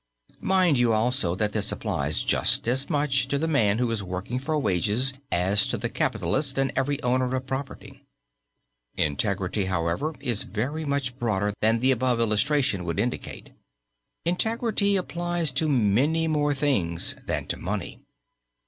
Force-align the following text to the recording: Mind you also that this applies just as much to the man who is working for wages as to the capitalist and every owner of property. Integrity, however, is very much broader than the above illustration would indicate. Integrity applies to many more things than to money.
Mind 0.39 0.79
you 0.79 0.93
also 0.93 1.35
that 1.35 1.51
this 1.53 1.71
applies 1.71 2.23
just 2.23 2.67
as 2.67 2.89
much 2.89 3.27
to 3.27 3.37
the 3.37 3.47
man 3.47 3.77
who 3.77 3.91
is 3.91 4.01
working 4.01 4.39
for 4.39 4.57
wages 4.57 5.13
as 5.31 5.67
to 5.67 5.77
the 5.77 5.89
capitalist 5.89 6.57
and 6.57 6.73
every 6.75 6.99
owner 7.03 7.35
of 7.35 7.45
property. 7.45 8.03
Integrity, 8.97 9.65
however, 9.65 10.15
is 10.19 10.41
very 10.41 10.85
much 10.85 11.19
broader 11.19 11.53
than 11.61 11.81
the 11.81 11.91
above 11.91 12.19
illustration 12.19 12.83
would 12.83 12.99
indicate. 12.99 13.51
Integrity 14.25 14.95
applies 14.95 15.51
to 15.51 15.69
many 15.69 16.27
more 16.27 16.55
things 16.55 17.15
than 17.27 17.45
to 17.45 17.57
money. 17.57 17.99